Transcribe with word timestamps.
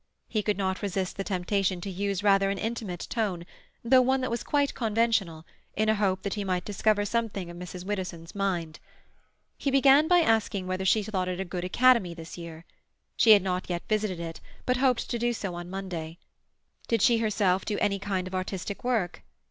He 0.27 0.41
could 0.41 0.57
not 0.57 0.81
resist 0.81 1.15
the 1.15 1.23
temptation 1.23 1.79
to 1.81 1.89
use 1.91 2.23
rather 2.23 2.49
an 2.49 2.57
intimate 2.57 3.05
tone, 3.11 3.45
though 3.83 4.01
one 4.01 4.21
that 4.21 4.31
was 4.31 4.41
quite 4.41 4.73
conventional, 4.73 5.45
in 5.75 5.85
the 5.85 5.93
hope 5.93 6.23
that 6.23 6.33
he 6.33 6.43
might 6.43 6.65
discover 6.65 7.05
something 7.05 7.51
of 7.51 7.57
Mrs. 7.57 7.85
Widdowson's 7.85 8.33
mind. 8.33 8.79
He 9.59 9.69
began 9.69 10.07
by 10.07 10.21
asking 10.21 10.65
whether 10.65 10.85
she 10.85 11.03
thought 11.03 11.27
it 11.29 11.39
a 11.39 11.45
good 11.45 11.63
Academy 11.63 12.15
this 12.15 12.35
year. 12.35 12.65
She 13.15 13.33
had 13.33 13.43
not 13.43 13.69
yet 13.69 13.87
visited 13.87 14.19
it, 14.19 14.41
but 14.65 14.77
hoped 14.77 15.07
to 15.07 15.19
do 15.19 15.33
so 15.33 15.53
on 15.53 15.69
Monday. 15.69 16.17
Did 16.87 17.03
she 17.03 17.19
herself 17.19 17.63
do 17.63 17.77
any 17.77 17.99
kind 17.99 18.25
of 18.25 18.33
artistic 18.33 18.83
work? 18.83 19.21